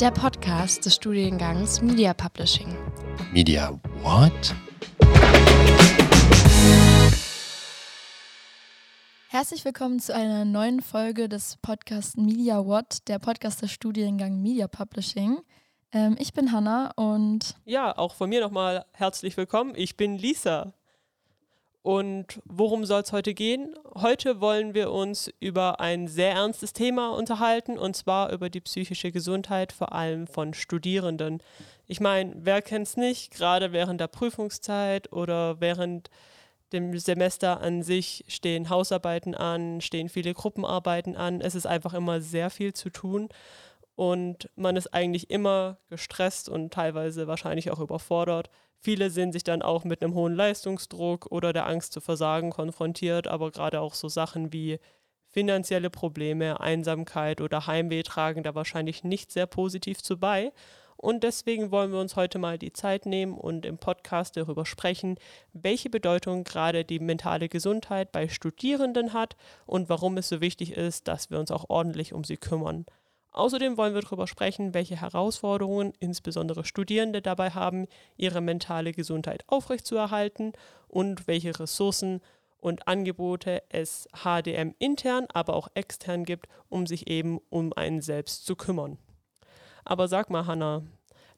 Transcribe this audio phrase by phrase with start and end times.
[0.00, 2.74] Der Podcast des Studiengangs Media Publishing.
[3.34, 4.54] Media what?
[9.28, 14.68] Herzlich willkommen zu einer neuen Folge des Podcasts Media What, der Podcast des Studiengang Media
[14.68, 15.36] Publishing.
[15.92, 19.74] Ähm, ich bin Hanna und Ja, auch von mir nochmal herzlich willkommen.
[19.76, 20.72] Ich bin Lisa.
[21.82, 23.74] Und worum soll es heute gehen?
[23.94, 29.12] Heute wollen wir uns über ein sehr ernstes Thema unterhalten, und zwar über die psychische
[29.12, 31.42] Gesundheit, vor allem von Studierenden.
[31.86, 36.10] Ich meine, wer kennt es nicht, gerade während der Prüfungszeit oder während
[36.74, 41.40] dem Semester an sich stehen Hausarbeiten an, stehen viele Gruppenarbeiten an.
[41.40, 43.28] Es ist einfach immer sehr viel zu tun
[44.00, 48.48] und man ist eigentlich immer gestresst und teilweise wahrscheinlich auch überfordert.
[48.78, 53.26] Viele sehen sich dann auch mit einem hohen Leistungsdruck oder der Angst zu versagen konfrontiert,
[53.26, 54.78] aber gerade auch so Sachen wie
[55.28, 60.50] finanzielle Probleme, Einsamkeit oder Heimweh tragen da wahrscheinlich nicht sehr positiv zu bei.
[60.96, 65.16] Und deswegen wollen wir uns heute mal die Zeit nehmen und im Podcast darüber sprechen,
[65.52, 71.06] welche Bedeutung gerade die mentale Gesundheit bei Studierenden hat und warum es so wichtig ist,
[71.06, 72.86] dass wir uns auch ordentlich um sie kümmern.
[73.32, 80.52] Außerdem wollen wir darüber sprechen, welche Herausforderungen insbesondere Studierende dabei haben, ihre mentale Gesundheit aufrechtzuerhalten
[80.88, 82.20] und welche Ressourcen
[82.58, 88.44] und Angebote es HDM intern, aber auch extern gibt, um sich eben um einen selbst
[88.44, 88.98] zu kümmern.
[89.84, 90.82] Aber sag mal, Hanna,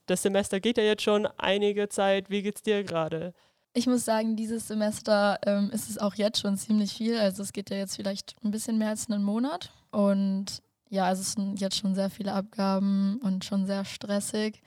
[0.07, 2.29] das Semester geht ja jetzt schon einige Zeit.
[2.29, 3.35] Wie geht's dir gerade?
[3.75, 7.17] ich muss sagen, dieses Semester ähm, ist es auch jetzt schon ziemlich viel.
[7.17, 10.63] Also es geht ja jetzt vielleicht ein bisschen mehr als einen Monat und
[10.93, 14.63] ja, also es sind jetzt schon sehr viele Abgaben und schon sehr stressig.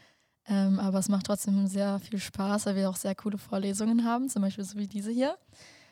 [0.47, 4.27] Ähm, aber es macht trotzdem sehr viel Spaß, weil wir auch sehr coole Vorlesungen haben,
[4.27, 5.37] zum Beispiel so wie diese hier.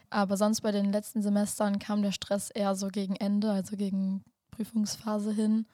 [0.09, 4.23] Aber sonst bei den letzten Semestern kam der Stress eher so gegen Ende, also gegen
[4.49, 5.67] Prüfungsphase hin.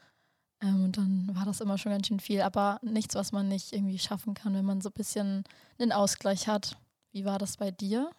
[0.61, 2.41] Ähm, und dann war das immer schon ganz schön viel.
[2.41, 5.45] Aber nichts, was man nicht irgendwie schaffen kann, wenn man so ein bisschen
[5.79, 6.77] einen Ausgleich hat.
[7.13, 8.11] Wie war das bei dir?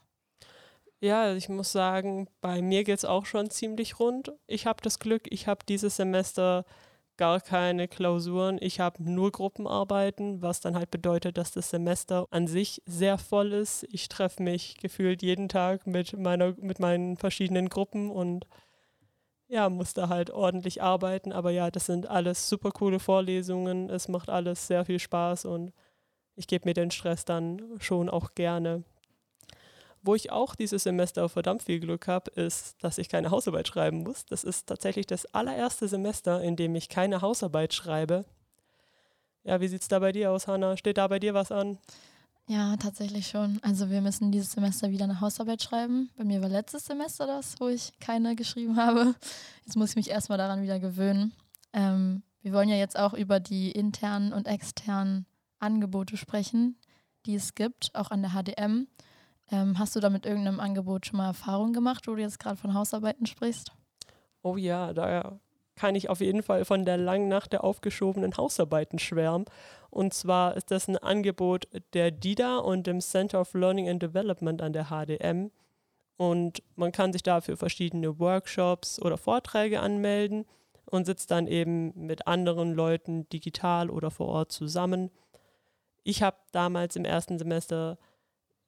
[1.02, 4.32] Ja, ich muss sagen, bei mir geht es auch schon ziemlich rund.
[4.46, 6.64] Ich habe das Glück, ich habe dieses Semester
[7.16, 8.58] gar keine Klausuren.
[8.60, 13.52] Ich habe nur Gruppenarbeiten, was dann halt bedeutet, dass das Semester an sich sehr voll
[13.52, 13.86] ist.
[13.90, 18.46] Ich treffe mich gefühlt jeden Tag mit, meiner, mit meinen verschiedenen Gruppen und
[19.48, 21.32] ja, muss da halt ordentlich arbeiten.
[21.32, 23.90] Aber ja, das sind alles super coole Vorlesungen.
[23.90, 25.72] Es macht alles sehr viel Spaß und
[26.36, 28.84] ich gebe mir den Stress dann schon auch gerne.
[30.02, 34.02] Wo ich auch dieses Semester verdammt viel Glück habe, ist, dass ich keine Hausarbeit schreiben
[34.02, 34.24] muss.
[34.24, 38.24] Das ist tatsächlich das allererste Semester, in dem ich keine Hausarbeit schreibe.
[39.44, 40.76] Ja, wie sieht es da bei dir aus, Hanna?
[40.76, 41.78] Steht da bei dir was an?
[42.46, 43.60] Ja, tatsächlich schon.
[43.62, 46.10] Also wir müssen dieses Semester wieder eine Hausarbeit schreiben.
[46.16, 49.14] Bei mir war letztes Semester das, wo ich keine geschrieben habe.
[49.64, 51.32] Jetzt muss ich mich erstmal daran wieder gewöhnen.
[51.72, 55.26] Ähm, wir wollen ja jetzt auch über die internen und externen
[55.58, 56.76] Angebote sprechen,
[57.26, 58.88] die es gibt, auch an der HDM.
[59.50, 62.56] Ähm, hast du da mit irgendeinem Angebot schon mal Erfahrung gemacht, wo du jetzt gerade
[62.56, 63.72] von Hausarbeiten sprichst?
[64.42, 65.38] Oh ja, da
[65.74, 69.46] kann ich auf jeden Fall von der langen Nacht der aufgeschobenen Hausarbeiten schwärmen.
[69.88, 74.62] Und zwar ist das ein Angebot der DIDA und dem Center of Learning and Development
[74.62, 75.50] an der HDM.
[76.16, 80.44] Und man kann sich da für verschiedene Workshops oder Vorträge anmelden
[80.84, 85.10] und sitzt dann eben mit anderen Leuten digital oder vor Ort zusammen.
[86.04, 87.96] Ich habe damals im ersten Semester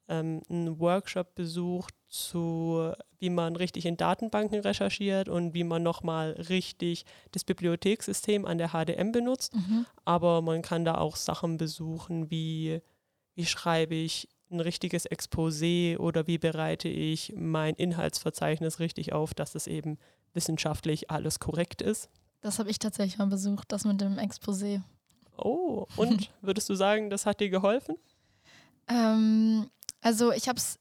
[0.08, 6.32] ähm, einen Workshop besucht zu, wie man richtig in Datenbanken recherchiert und wie man nochmal
[6.32, 9.54] richtig das Bibliothekssystem an der HDM benutzt.
[9.54, 9.86] Mhm.
[10.04, 12.80] Aber man kann da auch Sachen besuchen, wie,
[13.34, 19.54] wie schreibe ich ein richtiges Exposé oder wie bereite ich mein Inhaltsverzeichnis richtig auf, dass
[19.54, 19.98] es eben
[20.34, 22.10] wissenschaftlich alles korrekt ist.
[22.42, 24.82] Das habe ich tatsächlich mal besucht, das mit dem Exposé.
[25.36, 27.96] Oh, und würdest du sagen, das hat dir geholfen?
[28.88, 29.70] Ähm,
[30.02, 30.78] also ich habe es,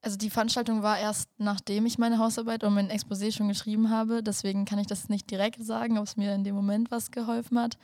[0.00, 4.22] also die Veranstaltung war erst nachdem ich meine Hausarbeit und mein Exposé schon geschrieben habe.
[4.22, 7.58] Deswegen kann ich das nicht direkt sagen, ob es mir in dem Moment was geholfen
[7.58, 7.76] hat.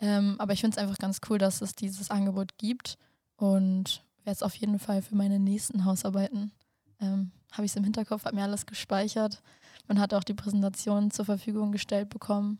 [0.00, 2.98] Ähm, aber ich finde es einfach ganz cool, dass es dieses Angebot gibt
[3.36, 6.52] und werde es auf jeden Fall für meine nächsten Hausarbeiten.
[7.00, 9.42] Ähm, habe ich es im Hinterkopf, habe mir alles gespeichert.
[9.88, 12.58] Man hat auch die Präsentation zur Verfügung gestellt bekommen.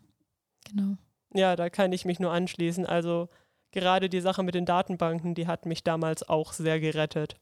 [0.69, 0.97] Genau.
[1.33, 2.85] Ja, da kann ich mich nur anschließen.
[2.85, 3.29] Also
[3.71, 7.37] gerade die Sache mit den Datenbanken, die hat mich damals auch sehr gerettet.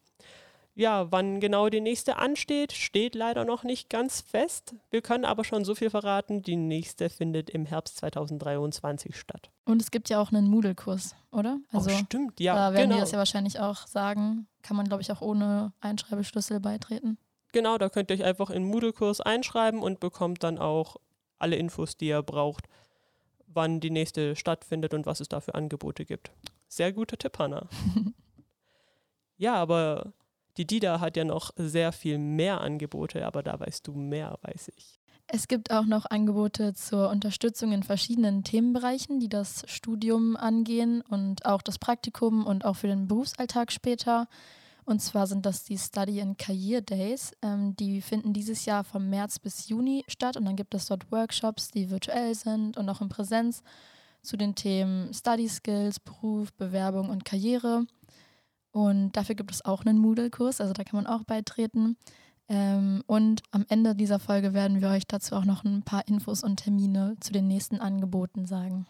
[0.78, 4.76] Ja, wann genau die nächste ansteht, steht leider noch nicht ganz fest.
[4.90, 9.50] Wir können aber schon so viel verraten, die nächste findet im Herbst 2023 statt.
[9.64, 11.60] Und es gibt ja auch einen Moodle-Kurs, oder?
[11.72, 12.56] Also, oh, stimmt, ja.
[12.56, 12.96] Da werden genau.
[12.96, 14.48] die das ja wahrscheinlich auch sagen.
[14.62, 17.18] Kann man, glaube ich, auch ohne Einschreibeschlüssel beitreten.
[17.54, 20.98] Genau, da könnt ihr euch einfach in Moodle-Kurs einschreiben und bekommt dann auch
[21.40, 22.68] alle Infos, die ihr braucht
[23.56, 26.32] wann die nächste stattfindet und was es da für Angebote gibt.
[26.68, 27.68] Sehr guter Tipp, Hanna.
[29.38, 30.14] ja, aber
[30.58, 34.72] die Dida hat ja noch sehr viel mehr Angebote, aber da weißt du mehr, weiß
[34.76, 35.00] ich.
[35.28, 41.46] Es gibt auch noch Angebote zur Unterstützung in verschiedenen Themenbereichen, die das Studium angehen und
[41.46, 44.28] auch das Praktikum und auch für den Berufsalltag später.
[44.86, 47.32] Und zwar sind das die Study and Career Days.
[47.42, 51.12] Ähm, die finden dieses Jahr vom März bis Juni statt und dann gibt es dort
[51.12, 53.64] Workshops, die virtuell sind und auch in Präsenz
[54.22, 57.88] zu den Themen Study Skills, Beruf, Bewerbung und Karriere.
[58.76, 61.96] Und dafür gibt es auch einen Moodle-Kurs, also da kann man auch beitreten.
[62.50, 66.44] Ähm, und am Ende dieser Folge werden wir euch dazu auch noch ein paar Infos
[66.44, 68.86] und Termine zu den nächsten Angeboten sagen.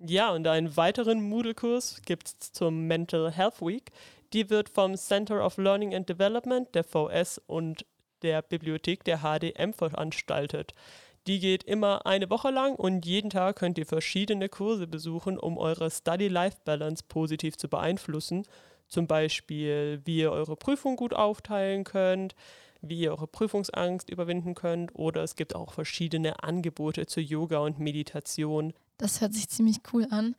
[0.00, 3.92] Ja, und einen weiteren Moodle-Kurs gibt es zur Mental Health Week.
[4.32, 7.86] Die wird vom Center of Learning and Development, der VS und
[8.22, 10.74] der Bibliothek der HDM veranstaltet.
[11.28, 15.58] Die geht immer eine Woche lang und jeden Tag könnt ihr verschiedene Kurse besuchen, um
[15.58, 18.44] eure Study-Life-Balance positiv zu beeinflussen.
[18.92, 22.34] Zum Beispiel, wie ihr eure Prüfung gut aufteilen könnt,
[22.82, 27.78] wie ihr eure Prüfungsangst überwinden könnt oder es gibt auch verschiedene Angebote zu Yoga und
[27.78, 28.74] Meditation.
[28.98, 30.36] Das hört sich ziemlich cool an.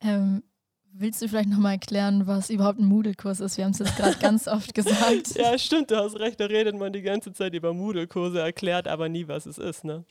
[0.00, 0.44] Ähm,
[0.92, 3.56] willst du vielleicht nochmal erklären, was überhaupt ein Moodle-Kurs ist?
[3.56, 5.34] Wir haben es jetzt gerade ganz oft gesagt.
[5.34, 6.38] Ja, stimmt, du hast recht.
[6.38, 9.82] Da redet man die ganze Zeit über Moodle-Kurse, erklärt aber nie, was es ist.
[9.82, 10.04] Ne?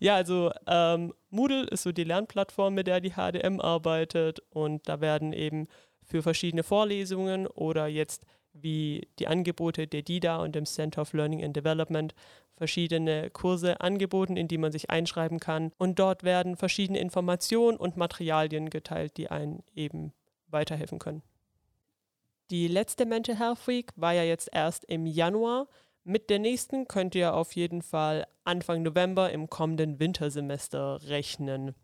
[0.00, 5.00] Ja, also ähm, Moodle ist so die Lernplattform, mit der die HDM arbeitet und da
[5.00, 5.68] werden eben
[6.08, 11.44] für verschiedene Vorlesungen oder jetzt wie die Angebote der DIDA und dem Center of Learning
[11.44, 12.14] and Development
[12.56, 15.70] verschiedene Kurse angeboten, in die man sich einschreiben kann.
[15.78, 20.12] Und dort werden verschiedene Informationen und Materialien geteilt, die einen eben
[20.48, 21.22] weiterhelfen können.
[22.50, 25.68] Die letzte Mental Health Week war ja jetzt erst im Januar.
[26.02, 31.74] Mit der nächsten könnt ihr auf jeden Fall Anfang November im kommenden Wintersemester rechnen.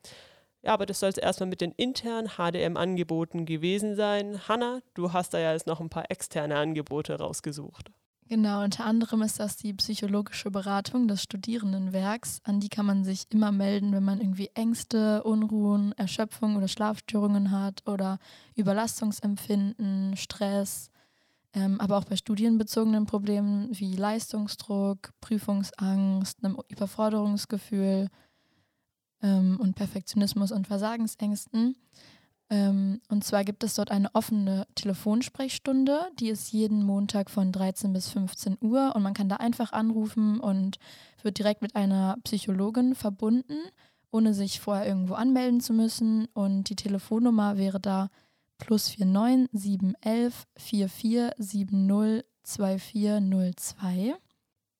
[0.64, 4.40] Ja, aber das soll es erstmal mit den internen HDM-Angeboten gewesen sein.
[4.48, 7.90] Hanna, du hast da ja jetzt noch ein paar externe Angebote rausgesucht.
[8.28, 12.40] Genau, unter anderem ist das die psychologische Beratung des Studierendenwerks.
[12.44, 17.50] An die kann man sich immer melden, wenn man irgendwie Ängste, Unruhen, Erschöpfung oder Schlafstörungen
[17.50, 18.18] hat oder
[18.54, 20.90] Überlastungsempfinden, Stress,
[21.52, 28.08] ähm, aber auch bei studienbezogenen Problemen wie Leistungsdruck, Prüfungsangst, einem Überforderungsgefühl,
[29.24, 31.76] ähm, und Perfektionismus und Versagensängsten.
[32.50, 37.92] Ähm, und zwar gibt es dort eine offene Telefonsprechstunde, die ist jeden Montag von 13
[37.94, 40.78] bis 15 Uhr und man kann da einfach anrufen und
[41.22, 43.56] wird direkt mit einer Psychologin verbunden,
[44.10, 46.26] ohne sich vorher irgendwo anmelden zu müssen.
[46.34, 48.10] Und die Telefonnummer wäre da
[48.58, 54.16] plus 49 711 4470 2402.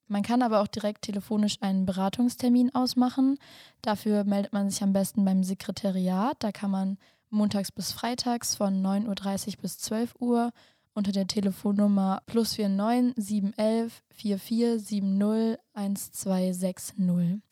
[0.06, 3.38] Man kann aber auch direkt telefonisch einen Beratungstermin ausmachen.
[3.82, 6.36] Dafür meldet man sich am besten beim Sekretariat.
[6.40, 6.98] Da kann man
[7.30, 10.52] montags bis freitags von 9.30 Uhr bis 12 Uhr
[10.94, 17.42] unter der Telefonnummer plus 49 711 4470 1260.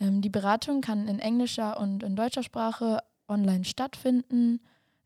[0.00, 4.60] Ähm, die Beratung kann in englischer und in deutscher Sprache online stattfinden.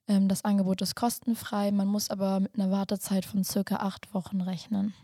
[0.09, 4.41] Ähm, das Angebot ist kostenfrei, man muss aber mit einer Wartezeit von circa acht Wochen
[4.41, 4.95] rechnen.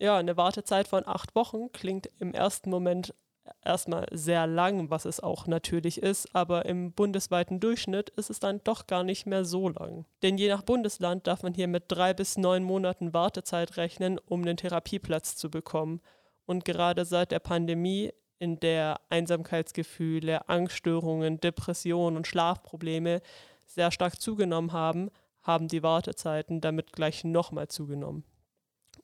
[0.00, 3.14] Ja, eine Wartezeit von acht Wochen klingt im ersten Moment
[3.62, 8.64] erstmal sehr lang, was es auch natürlich ist, aber im bundesweiten Durchschnitt ist es dann
[8.64, 10.06] doch gar nicht mehr so lang.
[10.22, 14.40] Denn je nach Bundesland darf man hier mit drei bis neun Monaten Wartezeit rechnen, um
[14.40, 16.00] einen Therapieplatz zu bekommen.
[16.46, 23.20] Und gerade seit der Pandemie, in der Einsamkeitsgefühle, Angststörungen, Depressionen und Schlafprobleme
[23.66, 25.10] sehr stark zugenommen haben,
[25.42, 28.24] haben die Wartezeiten damit gleich nochmal zugenommen.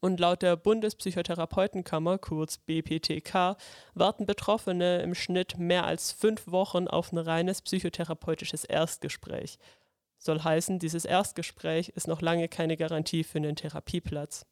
[0.00, 3.56] Und laut der Bundespsychotherapeutenkammer, kurz BPTK,
[3.94, 9.58] warten Betroffene im Schnitt mehr als fünf Wochen auf ein reines psychotherapeutisches Erstgespräch.
[10.18, 14.46] Soll heißen, dieses Erstgespräch ist noch lange keine Garantie für einen Therapieplatz.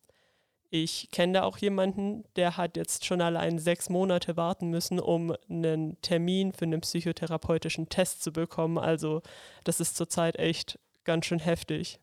[0.70, 5.34] Ich kenne da auch jemanden, der hat jetzt schon allein sechs Monate warten müssen, um
[5.48, 8.78] einen Termin für einen psychotherapeutischen Test zu bekommen.
[8.78, 9.22] Also
[9.62, 12.00] das ist zurzeit echt ganz schön heftig.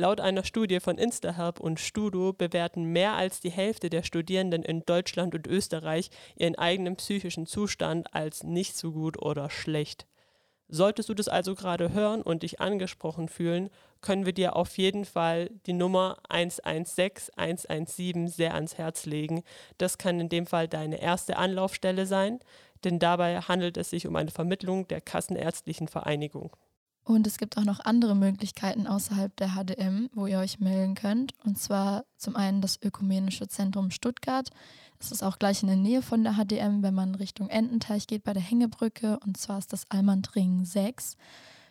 [0.00, 4.86] Laut einer Studie von InstaHelp und Studo bewerten mehr als die Hälfte der Studierenden in
[4.86, 10.06] Deutschland und Österreich ihren eigenen psychischen Zustand als nicht so gut oder schlecht.
[10.68, 15.04] Solltest du das also gerade hören und dich angesprochen fühlen, können wir dir auf jeden
[15.04, 19.42] Fall die Nummer 116 117 sehr ans Herz legen.
[19.78, 22.38] Das kann in dem Fall deine erste Anlaufstelle sein,
[22.84, 26.52] denn dabei handelt es sich um eine Vermittlung der Kassenärztlichen Vereinigung.
[27.08, 31.32] Und es gibt auch noch andere Möglichkeiten außerhalb der HDM, wo ihr euch melden könnt.
[31.42, 34.50] Und zwar zum einen das Ökumenische Zentrum Stuttgart.
[34.98, 38.24] Das ist auch gleich in der Nähe von der HDM, wenn man Richtung Ententeich geht
[38.24, 39.18] bei der Hängebrücke.
[39.24, 41.16] Und zwar ist das Almandring 6.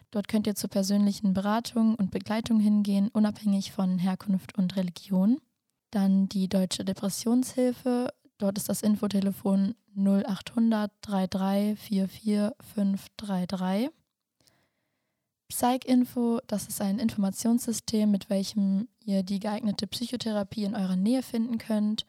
[0.10, 5.39] Dort könnt ihr zur persönlichen Beratung und Begleitung hingehen, unabhängig von Herkunft und Religion.
[5.91, 8.12] Dann die Deutsche Depressionshilfe.
[8.39, 13.91] Dort ist das Infotelefon 0800 33 44 533.
[15.48, 21.58] PsycInfo, das ist ein Informationssystem, mit welchem ihr die geeignete Psychotherapie in eurer Nähe finden
[21.58, 22.06] könnt.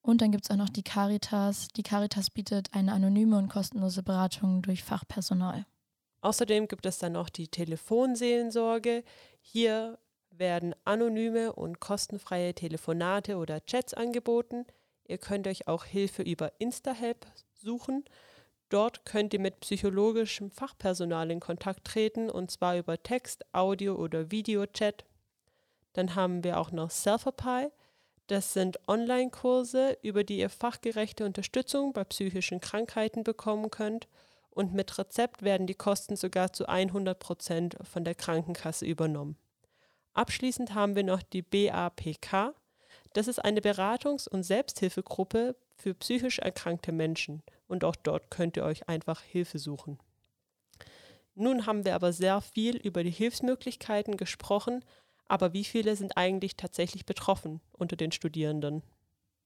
[0.00, 1.68] Und dann gibt es auch noch die Caritas.
[1.68, 5.66] Die Caritas bietet eine anonyme und kostenlose Beratung durch Fachpersonal.
[6.20, 9.04] Außerdem gibt es dann noch die Telefonseelensorge.
[9.40, 9.98] Hier
[10.30, 14.64] werden anonyme und kostenfreie Telefonate oder Chats angeboten.
[15.06, 18.04] Ihr könnt euch auch Hilfe über InstaHelp suchen.
[18.68, 24.30] Dort könnt ihr mit psychologischem Fachpersonal in Kontakt treten und zwar über Text, Audio oder
[24.30, 25.04] Videochat.
[25.94, 27.70] Dann haben wir auch noch Self-Apply.
[28.26, 34.06] Das sind Online-Kurse, über die ihr fachgerechte Unterstützung bei psychischen Krankheiten bekommen könnt.
[34.50, 39.38] Und mit Rezept werden die Kosten sogar zu 100 Prozent von der Krankenkasse übernommen.
[40.12, 42.54] Abschließend haben wir noch die BAPK.
[43.14, 48.64] Das ist eine Beratungs- und Selbsthilfegruppe für psychisch erkrankte Menschen und auch dort könnt ihr
[48.64, 49.98] euch einfach Hilfe suchen.
[51.34, 54.84] Nun haben wir aber sehr viel über die Hilfsmöglichkeiten gesprochen,
[55.28, 58.82] aber wie viele sind eigentlich tatsächlich betroffen unter den Studierenden?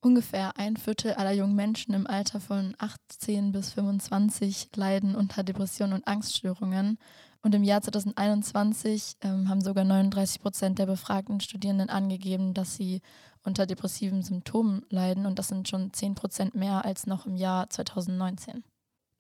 [0.01, 5.95] Ungefähr ein Viertel aller jungen Menschen im Alter von 18 bis 25 leiden unter Depressionen
[5.95, 6.99] und Angststörungen.
[7.41, 13.01] Und im Jahr 2021 ähm, haben sogar 39 Prozent der befragten Studierenden angegeben, dass sie
[13.45, 15.27] unter depressiven Symptomen leiden.
[15.27, 18.65] Und das sind schon 10 Prozent mehr als noch im Jahr 2019.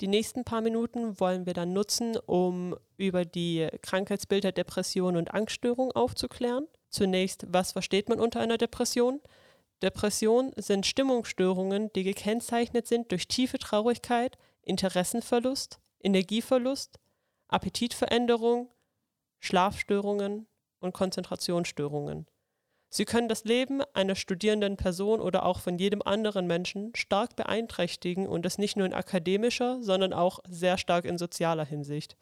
[0.00, 5.92] Die nächsten paar Minuten wollen wir dann nutzen, um über die Krankheitsbilder Depression und Angststörung
[5.92, 6.66] aufzuklären.
[6.88, 9.20] Zunächst, was versteht man unter einer Depression?
[9.80, 16.98] Depressionen sind Stimmungsstörungen, die gekennzeichnet sind durch tiefe Traurigkeit, Interessenverlust, Energieverlust,
[17.48, 18.70] Appetitveränderung,
[19.40, 20.46] Schlafstörungen
[20.80, 22.26] und Konzentrationsstörungen.
[22.94, 28.28] Sie können das Leben einer studierenden Person oder auch von jedem anderen Menschen stark beeinträchtigen
[28.28, 32.18] und das nicht nur in akademischer, sondern auch sehr stark in sozialer Hinsicht.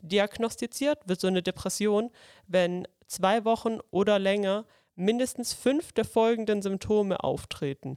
[0.00, 2.10] Diagnostiziert wird so eine Depression,
[2.48, 4.64] wenn zwei Wochen oder länger
[4.96, 7.96] mindestens fünf der folgenden Symptome auftreten.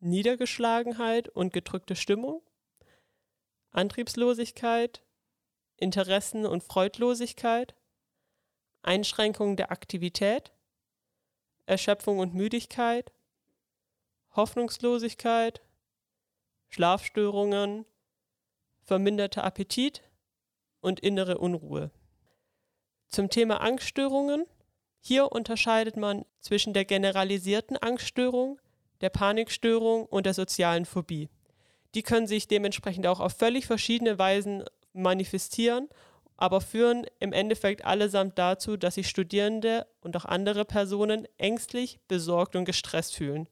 [0.00, 2.42] Niedergeschlagenheit und gedrückte Stimmung,
[3.70, 5.04] Antriebslosigkeit,
[5.76, 7.76] Interessen- und Freudlosigkeit,
[8.82, 10.53] Einschränkung der Aktivität,
[11.66, 13.12] Erschöpfung und Müdigkeit,
[14.36, 15.62] Hoffnungslosigkeit,
[16.68, 17.86] Schlafstörungen,
[18.82, 20.02] verminderter Appetit
[20.80, 21.90] und innere Unruhe.
[23.08, 24.44] Zum Thema Angststörungen
[25.00, 28.58] hier unterscheidet man zwischen der generalisierten Angststörung,
[29.00, 31.28] der Panikstörung und der sozialen Phobie.
[31.94, 35.88] Die können sich dementsprechend auch auf völlig verschiedene Weisen manifestieren,
[36.36, 42.56] aber führen im Endeffekt allesamt dazu, dass sich Studierende und auch andere Personen ängstlich, besorgt
[42.56, 43.48] und gestresst fühlen.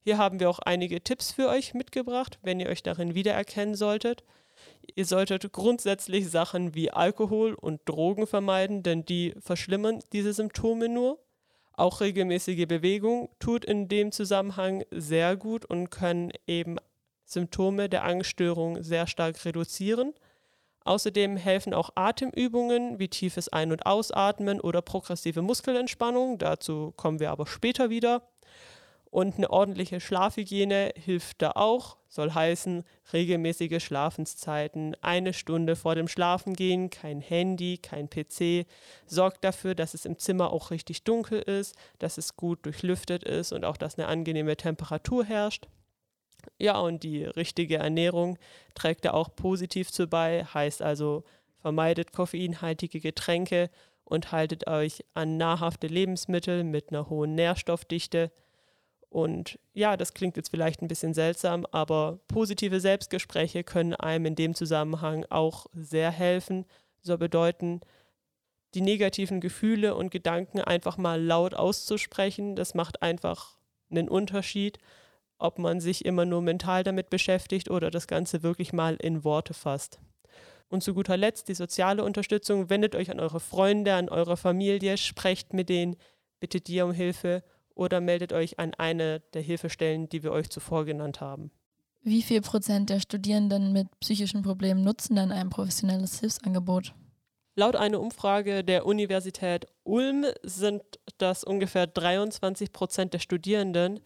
[0.00, 4.22] Hier haben wir auch einige Tipps für euch mitgebracht, wenn ihr euch darin wiedererkennen solltet.
[4.94, 11.18] Ihr solltet grundsätzlich Sachen wie Alkohol und Drogen vermeiden, denn die verschlimmern diese Symptome nur.
[11.72, 16.76] Auch regelmäßige Bewegung tut in dem Zusammenhang sehr gut und können eben
[17.24, 20.14] Symptome der Angststörung sehr stark reduzieren.
[20.86, 26.38] Außerdem helfen auch Atemübungen wie tiefes Ein- und Ausatmen oder progressive Muskelentspannung.
[26.38, 28.22] Dazu kommen wir aber später wieder.
[29.10, 31.96] Und eine ordentliche Schlafhygiene hilft da auch.
[32.08, 38.66] Soll heißen, regelmäßige Schlafenszeiten, eine Stunde vor dem Schlafengehen, kein Handy, kein PC.
[39.06, 43.52] Sorgt dafür, dass es im Zimmer auch richtig dunkel ist, dass es gut durchlüftet ist
[43.52, 45.66] und auch, dass eine angenehme Temperatur herrscht.
[46.58, 48.38] Ja, und die richtige Ernährung
[48.74, 51.24] trägt da auch positiv zu bei, heißt also,
[51.58, 53.70] vermeidet koffeinhaltige Getränke
[54.04, 58.30] und haltet euch an nahrhafte Lebensmittel mit einer hohen Nährstoffdichte.
[59.08, 64.34] Und ja, das klingt jetzt vielleicht ein bisschen seltsam, aber positive Selbstgespräche können einem in
[64.34, 66.66] dem Zusammenhang auch sehr helfen.
[67.02, 67.80] Soll bedeuten,
[68.74, 72.56] die negativen Gefühle und Gedanken einfach mal laut auszusprechen.
[72.56, 73.56] Das macht einfach
[73.90, 74.78] einen Unterschied,
[75.38, 79.54] ob man sich immer nur mental damit beschäftigt oder das Ganze wirklich mal in Worte
[79.54, 79.98] fasst.
[80.68, 82.70] Und zu guter Letzt die soziale Unterstützung.
[82.70, 85.96] Wendet euch an eure Freunde, an eure Familie, sprecht mit denen,
[86.40, 90.84] bittet die um Hilfe oder meldet euch an eine der Hilfestellen, die wir euch zuvor
[90.84, 91.50] genannt haben.
[92.02, 96.94] Wie viel Prozent der Studierenden mit psychischen Problemen nutzen denn ein professionelles Hilfsangebot?
[97.56, 100.82] Laut einer Umfrage der Universität Ulm sind
[101.18, 104.00] das ungefähr 23 Prozent der Studierenden.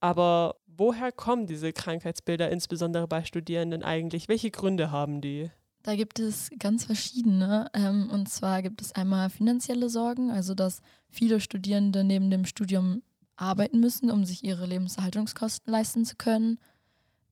[0.00, 4.28] Aber woher kommen diese Krankheitsbilder, insbesondere bei Studierenden eigentlich?
[4.28, 5.50] Welche Gründe haben die?
[5.82, 7.70] Da gibt es ganz verschiedene.
[7.72, 13.02] Ähm, und zwar gibt es einmal finanzielle Sorgen, also dass viele Studierende neben dem Studium
[13.36, 16.58] arbeiten müssen, um sich ihre Lebenserhaltungskosten leisten zu können.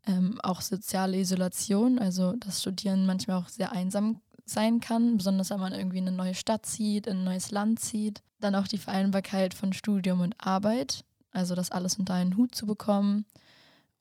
[0.07, 5.61] Ähm, auch soziale Isolation, also das Studieren manchmal auch sehr einsam sein kann, besonders wenn
[5.61, 8.23] man irgendwie in eine neue Stadt zieht, in ein neues Land zieht.
[8.41, 11.05] Dann auch die Vereinbarkeit von Studium und Arbeit,
[11.35, 13.27] also das alles unter einen Hut zu bekommen.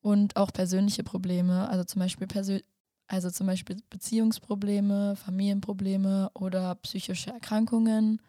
[0.02, 2.60] Und auch persönliche Probleme, also zum Beispiel, Persö
[3.08, 8.22] also zum Beispiel Beziehungsprobleme, Familienprobleme oder psychische Erkrankungen.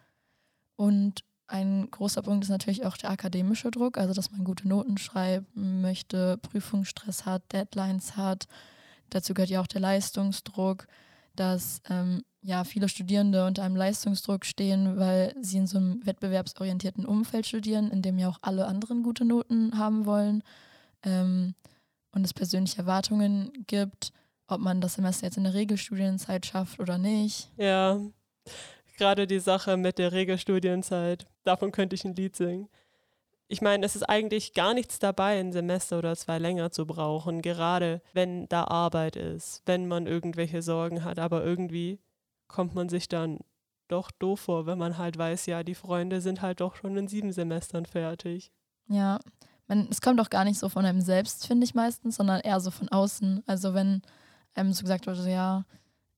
[0.77, 4.99] Und ein großer Punkt ist natürlich auch der akademische Druck, also dass man gute Noten
[4.99, 8.47] schreiben möchte, Prüfungsstress hat, Deadlines hat.
[9.11, 10.87] Dazu gehört ja auch der Leistungsdruck
[11.37, 17.07] dass ähm, ja viele Studierende unter einem Leistungsdruck stehen, weil sie in so einem wettbewerbsorientierten
[17.07, 20.45] Umfeld studieren, in dem ja auch alle anderen gute Noten haben wollen
[21.03, 21.55] ähm,
[22.13, 24.13] und es persönliche Erwartungen gibt,
[24.47, 27.51] ob man das Semester jetzt in der Regelstudienzeit schafft oder nicht.
[27.57, 27.99] Ja,
[28.99, 32.69] gerade die Sache mit der Regelstudienzeit, davon könnte ich ein Lied singen
[33.47, 37.43] ich meine, es ist eigentlich gar nichts dabei, ein Semester oder zwei länger zu brauchen,
[37.43, 42.01] gerade wenn da Arbeit ist, wenn man irgendwelche Sorgen hat, aber irgendwie
[42.55, 43.39] kommt man sich dann
[43.89, 47.09] doch doof vor, wenn man halt weiß, ja, die Freunde sind halt doch schon in
[47.09, 48.53] sieben Semestern fertig.
[48.87, 49.19] Ja,
[49.67, 52.61] man, es kommt auch gar nicht so von einem selbst, finde ich meistens, sondern eher
[52.61, 53.43] so von außen.
[53.47, 54.03] Also wenn
[54.55, 55.65] einem so gesagt wird, ja,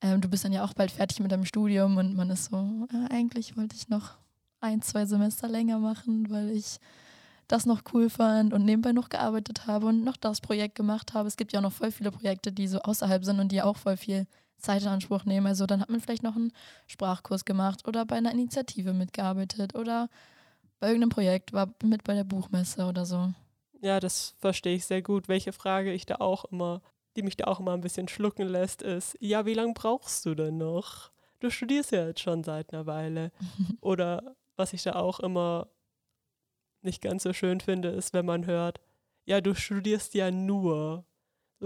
[0.02, 2.86] ähm, du bist dann ja auch bald fertig mit deinem Studium und man ist so,
[2.92, 4.18] ja, eigentlich wollte ich noch
[4.60, 6.78] ein, zwei Semester länger machen, weil ich
[7.48, 11.28] das noch cool fand und nebenbei noch gearbeitet habe und noch das Projekt gemacht habe.
[11.28, 13.76] Es gibt ja auch noch voll viele Projekte, die so außerhalb sind und die auch
[13.76, 14.26] voll viel
[14.58, 15.46] Zeit in Anspruch nehmen.
[15.46, 16.52] Also dann hat man vielleicht noch einen
[16.86, 20.08] Sprachkurs gemacht oder bei einer Initiative mitgearbeitet oder
[20.80, 23.32] bei irgendeinem Projekt, war mit bei der Buchmesse oder so.
[23.80, 25.28] Ja, das verstehe ich sehr gut.
[25.28, 26.82] Welche Frage ich da auch immer,
[27.16, 30.34] die mich da auch immer ein bisschen schlucken lässt, ist, ja, wie lange brauchst du
[30.34, 31.10] denn noch?
[31.40, 33.32] Du studierst ja jetzt schon seit einer Weile.
[33.80, 35.68] oder was ich da auch immer
[36.82, 38.80] nicht ganz so schön finde, ist, wenn man hört,
[39.24, 41.04] ja, du studierst ja nur.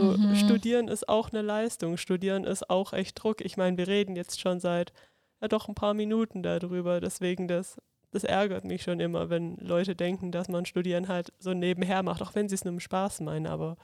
[0.01, 0.35] So, mhm.
[0.35, 3.41] Studieren ist auch eine Leistung, Studieren ist auch echt Druck.
[3.43, 4.93] Ich meine, wir reden jetzt schon seit
[5.41, 7.79] ja doch ein paar Minuten darüber, deswegen das,
[8.11, 12.23] das ärgert mich schon immer, wenn Leute denken, dass man Studieren halt so nebenher macht,
[12.23, 13.77] auch wenn sie es nur im Spaß meinen, aber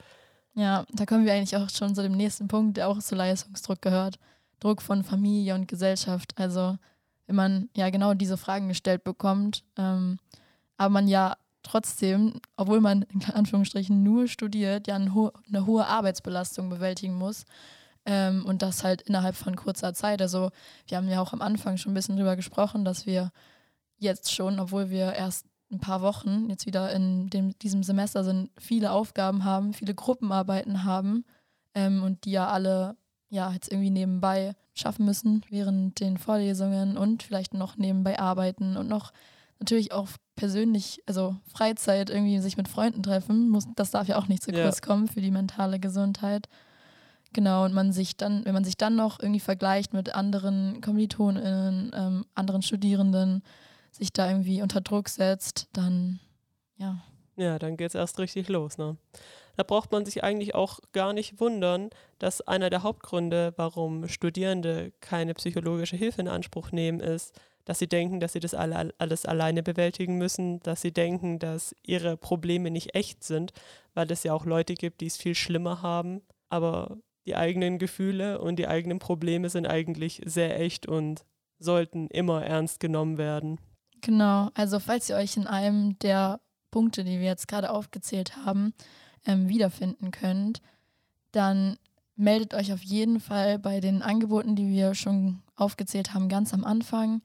[0.53, 3.79] ja, da kommen wir eigentlich auch schon zu dem nächsten Punkt, der auch zu Leistungsdruck
[3.79, 4.17] gehört.
[4.59, 6.33] Druck von Familie und Gesellschaft.
[6.35, 6.79] Also
[7.27, 10.17] wenn man ja genau diese Fragen gestellt bekommt, ähm,
[10.77, 15.85] aber man ja trotzdem, obwohl man in Anführungsstrichen nur studiert, ja eine, ho eine hohe
[15.85, 17.45] Arbeitsbelastung bewältigen muss.
[18.05, 20.21] Ähm, und das halt innerhalb von kurzer Zeit.
[20.21, 20.51] Also
[20.87, 23.31] wir haben ja auch am Anfang schon ein bisschen drüber gesprochen, dass wir
[23.97, 28.49] jetzt schon, obwohl wir erst ein paar Wochen jetzt wieder in dem, diesem Semester sind,
[28.57, 31.25] viele Aufgaben haben, viele Gruppenarbeiten haben
[31.75, 32.95] ähm, und die ja alle
[33.29, 38.87] ja jetzt irgendwie nebenbei schaffen müssen während den Vorlesungen und vielleicht noch nebenbei arbeiten und
[38.87, 39.11] noch
[39.59, 44.29] natürlich auch persönlich, also Freizeit, irgendwie sich mit Freunden treffen, muss, das darf ja auch
[44.29, 44.87] nicht zu kurz ja.
[44.87, 46.47] kommen für die mentale Gesundheit.
[47.33, 51.91] Genau, und man sich dann, wenn man sich dann noch irgendwie vergleicht mit anderen KommilitonInnen,
[51.93, 53.43] ähm, anderen Studierenden,
[53.91, 56.19] sich da irgendwie unter Druck setzt, dann
[56.77, 57.03] ja.
[57.35, 58.97] Ja, dann geht es erst richtig los, ne?
[59.57, 64.93] Da braucht man sich eigentlich auch gar nicht wundern, dass einer der Hauptgründe, warum Studierende
[65.01, 69.25] keine psychologische Hilfe in Anspruch nehmen, ist, dass sie denken, dass sie das alle, alles
[69.25, 73.51] alleine bewältigen müssen, dass sie denken, dass ihre Probleme nicht echt sind,
[73.93, 76.21] weil es ja auch Leute gibt, die es viel schlimmer haben.
[76.47, 81.25] Aber die eigenen Gefühle und die eigenen Probleme sind eigentlich sehr echt und
[81.59, 83.59] sollten immer ernst genommen werden.
[83.99, 86.39] Genau, also falls ihr euch in einem der
[86.71, 88.73] Punkte, die wir jetzt gerade aufgezählt haben,
[89.25, 90.61] ähm, wiederfinden könnt,
[91.33, 91.77] dann
[92.15, 96.63] meldet euch auf jeden Fall bei den Angeboten, die wir schon aufgezählt haben, ganz am
[96.63, 97.21] Anfang.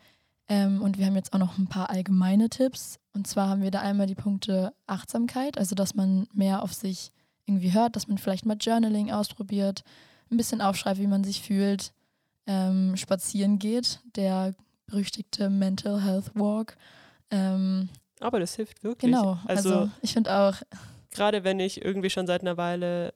[0.52, 2.98] Ähm, und wir haben jetzt auch noch ein paar allgemeine Tipps.
[3.14, 7.10] Und zwar haben wir da einmal die Punkte Achtsamkeit, also dass man mehr auf sich
[7.46, 9.82] irgendwie hört, dass man vielleicht mal Journaling ausprobiert,
[10.30, 11.94] ein bisschen aufschreibt, wie man sich fühlt,
[12.46, 16.76] ähm, spazieren geht, der berüchtigte Mental Health Walk.
[17.30, 17.88] Ähm,
[18.20, 19.10] Aber das hilft wirklich.
[19.10, 20.56] Genau, also, also ich finde auch.
[21.12, 23.14] Gerade wenn ich irgendwie schon seit einer Weile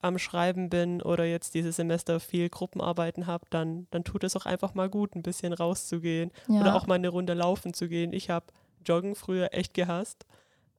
[0.00, 4.46] am Schreiben bin oder jetzt dieses Semester viel Gruppenarbeiten habe, dann, dann tut es auch
[4.46, 6.60] einfach mal gut, ein bisschen rauszugehen ja.
[6.60, 8.12] oder auch mal eine Runde laufen zu gehen.
[8.12, 8.46] Ich habe
[8.84, 10.26] Joggen früher echt gehasst,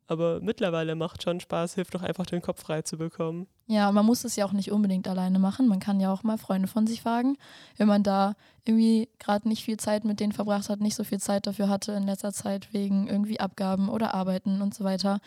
[0.09, 3.47] Aber mittlerweile macht schon Spaß, hilft doch einfach den Kopf frei zu bekommen.
[3.67, 5.67] Ja, man muss es ja auch nicht unbedingt alleine machen.
[5.67, 7.37] Man kann ja auch mal Freunde von sich fragen.
[7.75, 11.19] Wenn man da irgendwie gerade nicht viel Zeit mit denen verbracht hat, nicht so viel
[11.19, 15.19] Zeit dafür hatte in letzter Zeit wegen irgendwie Abgaben oder Arbeiten und so weiter,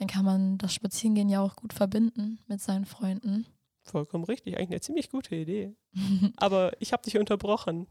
[0.00, 3.44] dann kann man das Spazierengehen ja auch gut verbinden mit seinen Freunden.
[3.82, 5.76] Vollkommen richtig, eigentlich eine ziemlich gute Idee.
[6.36, 7.86] Aber ich habe dich unterbrochen.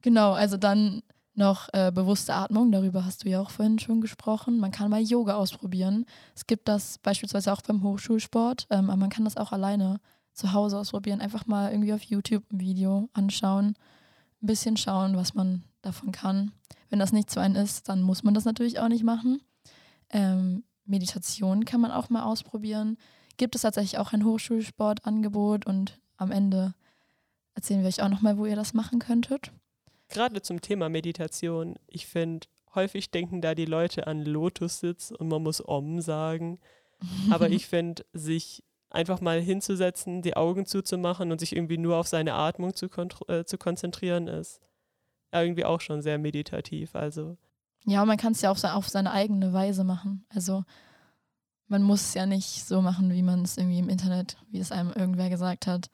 [0.00, 1.02] Genau, also dann
[1.34, 4.58] noch äh, bewusste Atmung, darüber hast du ja auch vorhin schon gesprochen.
[4.58, 6.06] Man kann mal Yoga ausprobieren.
[6.36, 9.98] Es gibt das beispielsweise auch beim Hochschulsport, ähm, aber man kann das auch alleine
[10.34, 11.20] zu Hause ausprobieren.
[11.20, 13.74] Einfach mal irgendwie auf YouTube ein Video anschauen,
[14.40, 16.52] ein bisschen schauen, was man davon kann.
[16.90, 19.42] Wenn das nichts für einen ist, dann muss man das natürlich auch nicht machen.
[20.10, 22.98] Ähm, Meditation kann man auch mal ausprobieren.
[23.36, 26.74] Gibt es tatsächlich auch ein Hochschulsportangebot und am Ende
[27.54, 29.50] erzählen wir euch auch nochmal, wo ihr das machen könntet
[30.08, 35.42] gerade zum Thema Meditation, ich finde, häufig denken da die Leute an Lotussitz und man
[35.42, 36.58] muss Om sagen.
[37.30, 42.06] Aber ich finde, sich einfach mal hinzusetzen, die Augen zuzumachen und sich irgendwie nur auf
[42.06, 42.86] seine Atmung zu,
[43.28, 44.60] äh, zu konzentrieren, ist
[45.32, 46.94] irgendwie auch schon sehr meditativ.
[46.94, 47.36] Also.
[47.84, 50.24] Ja, man kann es ja auch auf seine eigene Weise machen.
[50.30, 50.64] Also
[51.68, 54.72] man muss es ja nicht so machen, wie man es irgendwie im Internet, wie es
[54.72, 55.90] einem irgendwer gesagt hat.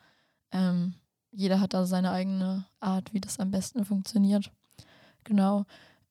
[0.53, 0.95] Ähm,
[1.33, 4.51] jeder hat da seine eigene Art, wie das am besten funktioniert.
[5.25, 5.65] Genau.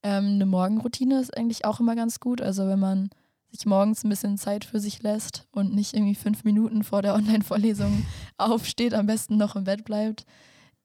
[0.04, 2.42] Ähm, eine Morgenroutine ist eigentlich auch immer ganz gut.
[2.42, 3.10] Also wenn man
[3.52, 7.14] sich morgens ein bisschen Zeit für sich lässt und nicht irgendwie fünf Minuten vor der
[7.16, 8.06] Online-Vorlesung
[8.38, 10.26] aufsteht, am besten noch im Bett bleibt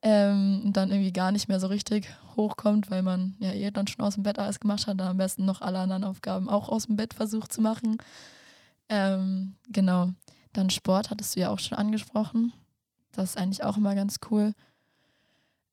[0.05, 3.87] ähm, und dann irgendwie gar nicht mehr so richtig hochkommt, weil man ja eh dann
[3.87, 6.69] schon aus dem Bett alles gemacht hat, dann am besten noch alle anderen Aufgaben auch
[6.69, 7.97] aus dem Bett versucht zu machen.
[8.87, 10.11] Ähm, genau.
[10.53, 12.53] Dann Sport hattest du ja auch schon angesprochen.
[13.13, 14.53] Das ist eigentlich auch immer ganz cool.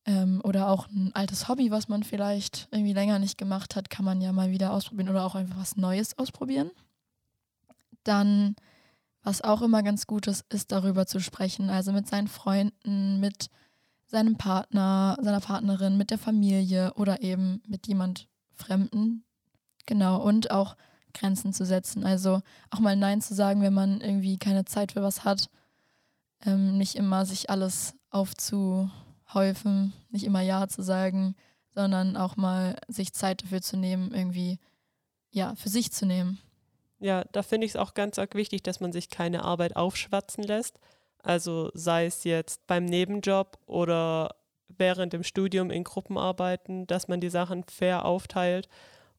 [0.07, 4.07] Ähm, oder auch ein altes Hobby, was man vielleicht irgendwie länger nicht gemacht hat, kann
[4.07, 6.71] man ja mal wieder ausprobieren oder auch einfach was Neues ausprobieren.
[8.03, 8.57] Dann,
[9.23, 11.69] was auch immer ganz gut ist, ist darüber zu sprechen.
[11.69, 13.51] Also mit seinen Freunden, mit
[14.13, 19.25] seinem Partner, seiner Partnerin, mit der Familie oder eben mit jemand Fremden.
[19.87, 20.23] Genau.
[20.23, 20.77] Und auch
[21.13, 22.05] Grenzen zu setzen.
[22.05, 25.49] Also auch mal Nein zu sagen, wenn man irgendwie keine Zeit für was hat
[26.45, 31.35] ähm, nicht immer sich alles aufzuhäufen, nicht immer Ja zu sagen,
[31.75, 34.59] sondern auch mal sich Zeit dafür zu nehmen, irgendwie
[35.31, 36.39] ja, für sich zu nehmen.
[36.99, 40.45] Ja, da finde ich es auch ganz arg wichtig, dass man sich keine Arbeit aufschwatzen
[40.45, 40.79] lässt.
[41.23, 44.35] Also sei es jetzt beim Nebenjob oder
[44.69, 48.69] während dem Studium in Gruppenarbeiten, dass man die Sachen fair aufteilt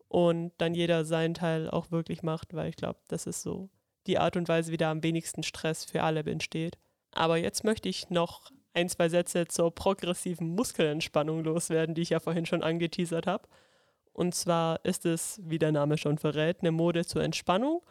[0.10, 3.70] und dann jeder seinen Teil auch wirklich macht, weil ich glaube, das ist so
[4.06, 6.78] die Art und Weise, wie da am wenigsten Stress für alle entsteht.
[7.14, 12.20] Aber jetzt möchte ich noch ein, zwei Sätze zur progressiven Muskelentspannung loswerden, die ich ja
[12.20, 13.48] vorhin schon angeteasert habe.
[14.12, 17.82] Und zwar ist es, wie der Name schon verrät, eine Mode zur Entspannung,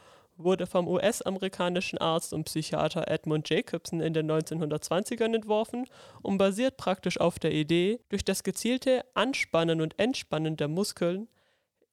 [0.44, 5.86] wurde vom US-amerikanischen Arzt und Psychiater Edmund Jacobson in den 1920ern entworfen
[6.22, 11.28] und basiert praktisch auf der Idee, durch das gezielte Anspannen und Entspannen der Muskeln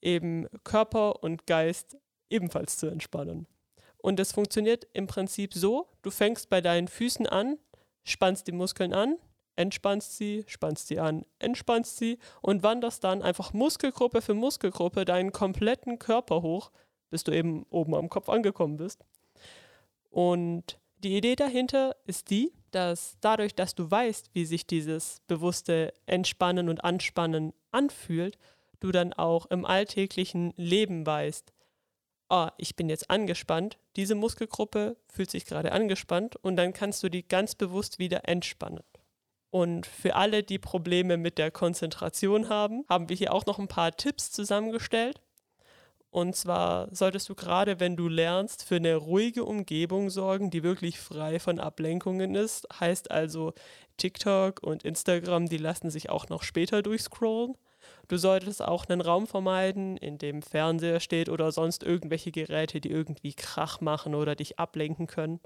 [0.01, 1.97] eben Körper und Geist
[2.29, 3.47] ebenfalls zu entspannen.
[3.97, 7.57] Und das funktioniert im Prinzip so, du fängst bei deinen Füßen an,
[8.03, 9.17] spannst die Muskeln an,
[9.55, 15.33] entspannst sie, spannst sie an, entspannst sie und wanderst dann einfach Muskelgruppe für Muskelgruppe deinen
[15.33, 16.71] kompletten Körper hoch,
[17.10, 19.04] bis du eben oben am Kopf angekommen bist.
[20.10, 25.93] Und die Idee dahinter ist die, dass dadurch, dass du weißt, wie sich dieses bewusste
[26.06, 28.38] Entspannen und Anspannen anfühlt,
[28.80, 31.54] du dann auch im alltäglichen Leben weißt,
[32.30, 37.10] ah, ich bin jetzt angespannt, diese Muskelgruppe fühlt sich gerade angespannt und dann kannst du
[37.10, 38.84] die ganz bewusst wieder entspannen.
[39.52, 43.67] Und für alle, die Probleme mit der Konzentration haben, haben wir hier auch noch ein
[43.67, 45.22] paar Tipps zusammengestellt.
[46.12, 51.00] Und zwar solltest du gerade, wenn du lernst, für eine ruhige Umgebung sorgen, die wirklich
[51.00, 52.67] frei von Ablenkungen ist.
[52.80, 53.54] Heißt also,
[53.98, 57.56] TikTok und Instagram, die lassen sich auch noch später durchscrollen.
[58.08, 62.89] Du solltest auch einen Raum vermeiden, in dem Fernseher steht oder sonst irgendwelche Geräte, die
[62.89, 65.39] irgendwie Krach machen oder dich ablenken können.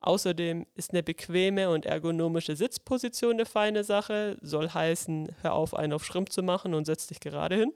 [0.00, 5.94] Außerdem ist eine bequeme und ergonomische Sitzposition eine feine Sache, soll heißen, hör auf, einen
[5.94, 7.72] auf Schrimp zu machen und setz dich gerade hin.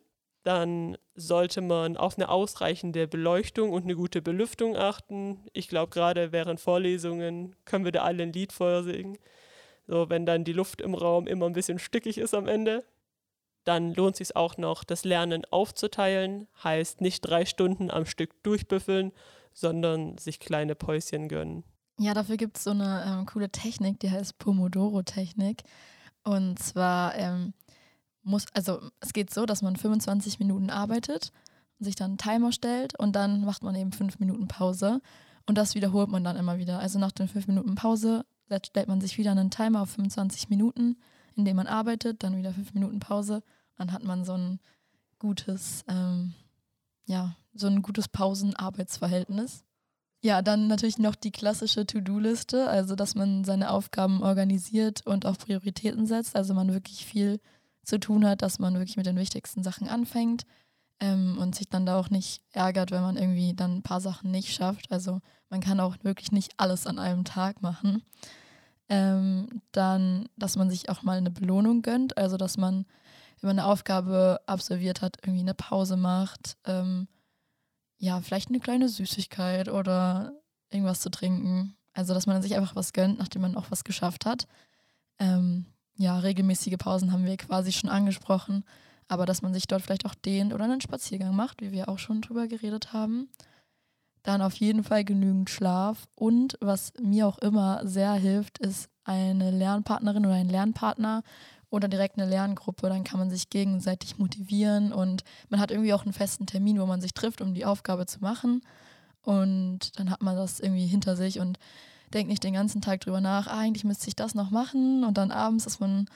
[0.48, 5.44] Dann sollte man auf eine ausreichende Beleuchtung und eine gute Belüftung achten.
[5.52, 9.18] Ich glaube, gerade während Vorlesungen können wir da alle ein Lied vorsingen.
[9.86, 12.82] So, wenn dann die Luft im Raum immer ein bisschen stickig ist am Ende,
[13.64, 16.48] dann lohnt es sich auch noch, das Lernen aufzuteilen.
[16.64, 19.12] Heißt nicht drei Stunden am Stück durchbüffeln,
[19.52, 21.62] sondern sich kleine Päuschen gönnen.
[21.98, 25.64] Ja, dafür gibt es so eine ähm, coole Technik, die heißt Pomodoro-Technik.
[26.24, 27.52] Und zwar ähm,
[28.28, 31.32] muss, also es geht so, dass man 25 Minuten arbeitet
[31.80, 35.00] sich dann einen Timer stellt und dann macht man eben fünf Minuten Pause.
[35.46, 36.78] Und das wiederholt man dann immer wieder.
[36.78, 38.24] Also nach den fünf Minuten Pause
[38.66, 40.96] stellt man sich wieder einen Timer auf 25 Minuten,
[41.36, 43.42] in dem man arbeitet, dann wieder fünf Minuten Pause.
[43.76, 44.60] Dann hat man so ein
[45.18, 46.34] gutes, ähm,
[47.06, 49.64] ja, so ein gutes Pausenarbeitsverhältnis.
[50.20, 55.38] Ja, dann natürlich noch die klassische To-Do-Liste, also dass man seine Aufgaben organisiert und auch
[55.38, 56.34] Prioritäten setzt.
[56.34, 57.40] Also man wirklich viel
[57.88, 60.44] zu tun hat, dass man wirklich mit den wichtigsten Sachen anfängt
[61.00, 64.30] ähm, und sich dann da auch nicht ärgert, wenn man irgendwie dann ein paar Sachen
[64.30, 64.92] nicht schafft.
[64.92, 68.02] Also man kann auch wirklich nicht alles an einem Tag machen.
[68.90, 72.86] Ähm, dann, dass man sich auch mal eine Belohnung gönnt, also dass man,
[73.40, 76.56] wenn man eine Aufgabe absolviert hat, irgendwie eine Pause macht.
[76.64, 77.08] Ähm,
[77.98, 80.32] ja, vielleicht eine kleine Süßigkeit oder
[80.70, 81.76] irgendwas zu trinken.
[81.92, 84.46] Also, dass man sich einfach was gönnt, nachdem man auch was geschafft hat.
[85.18, 85.66] Ähm,
[85.98, 88.64] ja, regelmäßige Pausen haben wir quasi schon angesprochen,
[89.08, 91.98] aber dass man sich dort vielleicht auch dehnt oder einen Spaziergang macht, wie wir auch
[91.98, 93.28] schon drüber geredet haben.
[94.22, 99.50] Dann auf jeden Fall genügend Schlaf und was mir auch immer sehr hilft, ist eine
[99.50, 101.22] Lernpartnerin oder ein Lernpartner
[101.70, 102.88] oder direkt eine Lerngruppe.
[102.88, 106.86] Dann kann man sich gegenseitig motivieren und man hat irgendwie auch einen festen Termin, wo
[106.86, 108.60] man sich trifft, um die Aufgabe zu machen.
[109.22, 111.58] Und dann hat man das irgendwie hinter sich und
[112.14, 115.04] denkt nicht den ganzen Tag drüber nach, ah, eigentlich müsste ich das noch machen.
[115.04, 116.06] Und dann abends ist man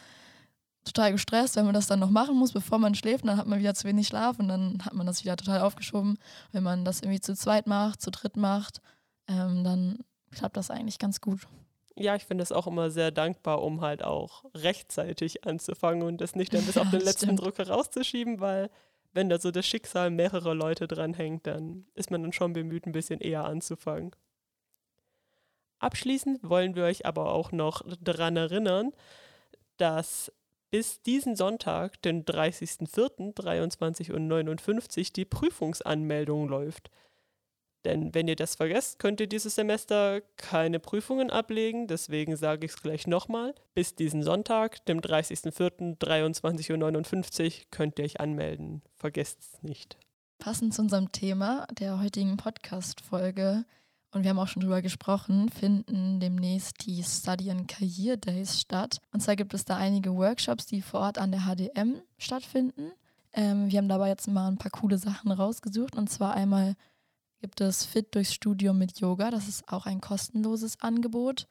[0.84, 3.26] total gestresst, wenn man das dann noch machen muss, bevor man schläft.
[3.26, 6.18] Dann hat man wieder zu wenig Schlaf und dann hat man das wieder total aufgeschoben.
[6.50, 8.80] Wenn man das irgendwie zu zweit macht, zu dritt macht,
[9.28, 9.98] ähm, dann
[10.32, 11.46] klappt das eigentlich ganz gut.
[11.94, 16.34] Ja, ich finde es auch immer sehr dankbar, um halt auch rechtzeitig anzufangen und das
[16.34, 17.40] nicht dann bis auf den letzten stimmt.
[17.40, 18.70] Druck herauszuschieben, weil
[19.12, 22.92] wenn da so das Schicksal mehrerer Leute dranhängt, dann ist man dann schon bemüht, ein
[22.92, 24.12] bisschen eher anzufangen.
[25.82, 28.92] Abschließend wollen wir euch aber auch noch daran erinnern,
[29.78, 30.30] dass
[30.70, 36.88] bis diesen Sonntag, den 30.04.23.59 Uhr, die Prüfungsanmeldung läuft.
[37.84, 41.88] Denn wenn ihr das vergesst, könnt ihr dieses Semester keine Prüfungen ablegen.
[41.88, 43.52] Deswegen sage ich es gleich nochmal.
[43.74, 48.82] Bis diesen Sonntag, dem 30.04.23.59 Uhr, könnt ihr euch anmelden.
[48.94, 49.98] Vergesst es nicht.
[50.38, 53.64] Passend zu unserem Thema der heutigen Podcast-Folge,
[54.12, 58.98] und wir haben auch schon drüber gesprochen, finden demnächst die Study and Career Days statt.
[59.10, 62.92] Und zwar gibt es da einige Workshops, die vor Ort an der HDM stattfinden.
[63.32, 65.96] Ähm, wir haben dabei jetzt mal ein paar coole Sachen rausgesucht.
[65.96, 66.74] Und zwar einmal
[67.40, 69.30] gibt es Fit durchs Studium mit Yoga.
[69.30, 71.48] Das ist auch ein kostenloses Angebot.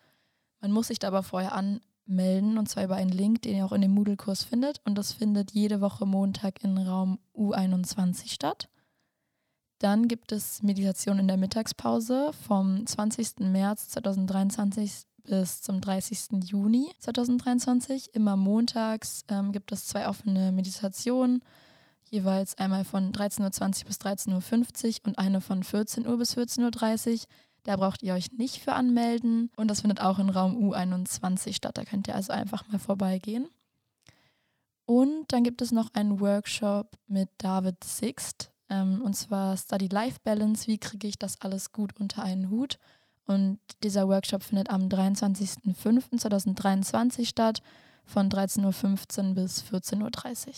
[0.60, 3.72] Man muss sich da aber vorher anmelden und zwar über einen Link, den ihr auch
[3.72, 4.82] in dem Moodle-Kurs findet.
[4.86, 8.70] Und das findet jede Woche Montag in Raum U21 statt.
[9.82, 13.40] Dann gibt es Meditation in der Mittagspause vom 20.
[13.40, 16.44] März 2023 bis zum 30.
[16.44, 18.14] Juni 2023.
[18.14, 21.44] Immer montags ähm, gibt es zwei offene Meditationen
[22.12, 27.12] jeweils einmal von 13.20 Uhr bis 13.50 Uhr und eine von 14 Uhr bis 14.30
[27.14, 27.20] Uhr.
[27.64, 31.80] Da braucht ihr euch nicht für anmelden und das findet auch in Raum U21 statt.
[31.80, 33.50] Da könnt ihr also einfach mal vorbeigehen.
[34.86, 40.20] Und dann gibt es noch einen Workshop mit David Sixt ähm, und zwar Study Life
[40.24, 40.68] Balance.
[40.68, 42.80] Wie kriege ich das alles gut unter einen Hut?
[43.28, 47.62] Und dieser Workshop findet am 23.05.2023 statt
[48.06, 48.72] von 13.15 Uhr
[49.36, 50.54] bis 14.30 Uhr.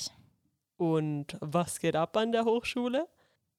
[0.78, 3.08] Und was geht ab an der Hochschule?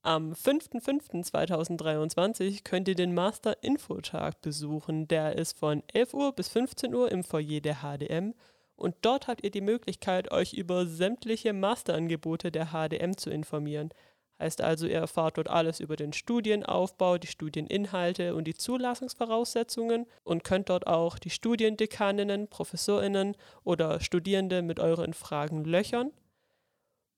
[0.02, 5.08] Am 5.5.2023 könnt ihr den Master Infotag besuchen.
[5.08, 8.34] Der ist von 11 Uhr bis 15 Uhr im Foyer der HDM.
[8.76, 13.90] Und dort habt ihr die Möglichkeit, euch über sämtliche Masterangebote der HDM zu informieren.
[14.38, 20.42] Heißt also, ihr erfahrt dort alles über den Studienaufbau, die Studieninhalte und die Zulassungsvoraussetzungen und
[20.42, 26.10] könnt dort auch die Studiendekaninnen, Professorinnen oder Studierende mit euren Fragen löchern.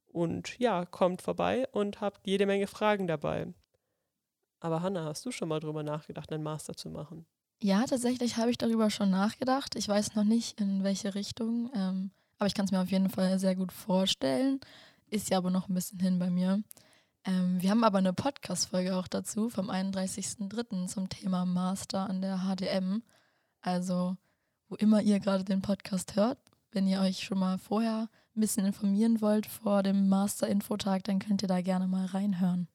[0.06, 3.48] Und ja, kommt vorbei und habt jede Menge Fragen dabei.
[4.60, 7.26] Aber Hanna, hast du schon mal drüber nachgedacht, einen Master zu machen?
[7.62, 9.76] Ja, tatsächlich habe ich darüber schon nachgedacht.
[9.76, 13.08] Ich weiß noch nicht, in welche Richtung, ähm, aber ich kann es mir auf jeden
[13.08, 14.60] Fall sehr gut vorstellen.
[15.08, 16.62] Ist ja aber noch ein bisschen hin bei mir.
[17.26, 20.86] Ähm, wir haben aber eine Podcast-Folge auch dazu vom 31.03.
[20.86, 23.02] zum Thema Master an der HDM.
[23.60, 24.16] Also,
[24.68, 26.38] wo immer ihr gerade den Podcast hört,
[26.70, 31.42] wenn ihr euch schon mal vorher ein bisschen informieren wollt vor dem Master-Infotag, dann könnt
[31.42, 32.68] ihr da gerne mal reinhören.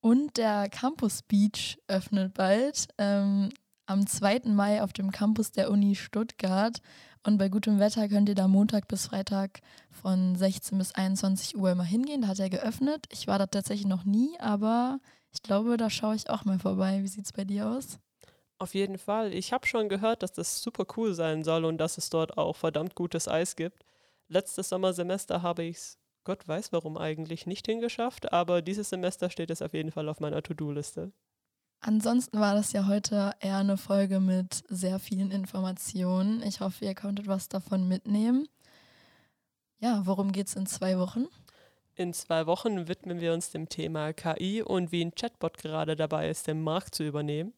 [0.00, 2.88] Und der Campus Beach öffnet bald.
[2.98, 3.48] Ähm,
[3.86, 4.42] am 2.
[4.46, 6.80] Mai auf dem Campus der Uni Stuttgart.
[7.22, 11.70] Und bei gutem Wetter könnt ihr da Montag bis Freitag von 16 bis 21 Uhr
[11.70, 12.22] immer hingehen.
[12.22, 13.06] Da hat er geöffnet.
[13.10, 14.98] Ich war da tatsächlich noch nie, aber
[15.32, 17.02] ich glaube, da schaue ich auch mal vorbei.
[17.02, 17.98] Wie sieht es bei dir aus?
[18.58, 19.32] Auf jeden Fall.
[19.32, 22.56] Ich habe schon gehört, dass das super cool sein soll und dass es dort auch
[22.56, 23.84] verdammt gutes Eis gibt
[24.28, 29.50] letztes Sommersemester habe ich es Gott weiß warum eigentlich nicht hingeschafft, aber dieses Semester steht
[29.50, 31.12] es auf jeden Fall auf meiner To-Do-Liste.
[31.86, 36.42] Ansonsten war das ja heute eher eine Folge mit sehr vielen Informationen.
[36.42, 38.48] Ich hoffe, ihr konntet was davon mitnehmen.
[39.80, 41.26] Ja, worum geht es in zwei Wochen?
[41.94, 46.30] In zwei Wochen widmen wir uns dem Thema KI und wie ein Chatbot gerade dabei
[46.30, 47.52] ist, den Markt zu übernehmen.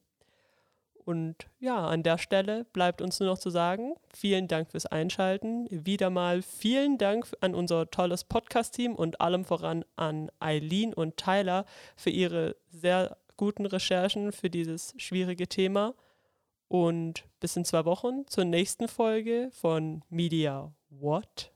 [1.05, 5.67] Und ja, an der Stelle bleibt uns nur noch zu sagen, vielen Dank fürs Einschalten.
[5.69, 11.63] Wieder mal vielen Dank an unser tolles Podcast-Team und allem voran an Eileen und Tyler
[11.95, 15.93] für ihre sehr guten Recherchen für dieses schwierige Thema.
[16.67, 21.53] Und bis in zwei Wochen zur nächsten Folge von Media What?